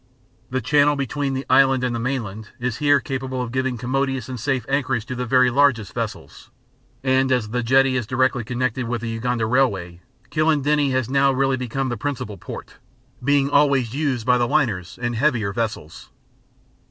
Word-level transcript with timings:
The 0.49 0.61
channel 0.61 0.95
between 0.95 1.35
the 1.35 1.45
island 1.47 1.83
and 1.83 1.93
the 1.95 1.99
mainland 1.99 2.47
is 2.59 2.77
here 2.77 2.99
capable 2.99 3.39
of 3.39 3.51
giving 3.51 3.77
commodious 3.77 4.27
and 4.29 4.39
safe 4.39 4.65
anchorage 4.67 5.05
to 5.05 5.13
the 5.15 5.27
very 5.27 5.51
largest 5.51 5.93
vessels, 5.93 6.49
and 7.03 7.31
as 7.31 7.49
the 7.49 7.61
jetty 7.61 7.95
is 7.95 8.07
directly 8.07 8.43
connected 8.43 8.87
with 8.87 9.01
the 9.01 9.09
Uganda 9.09 9.45
Railway, 9.45 10.01
Kilindini 10.31 10.89
has 10.89 11.07
now 11.07 11.31
really 11.31 11.55
become 11.55 11.89
the 11.89 11.97
principal 11.97 12.39
port, 12.39 12.77
being 13.23 13.51
always 13.51 13.93
used 13.93 14.25
by 14.25 14.39
the 14.39 14.47
liners 14.47 14.97
and 14.99 15.15
heavier 15.15 15.53
vessels. 15.53 16.09